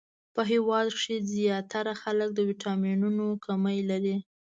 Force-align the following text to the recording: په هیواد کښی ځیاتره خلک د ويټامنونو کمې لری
په 0.35 0.41
هیواد 0.51 0.87
کښی 0.95 1.17
ځیاتره 1.31 1.93
خلک 2.01 2.29
د 2.33 2.39
ويټامنونو 2.47 3.25
کمې 3.45 3.79
لری 3.89 4.17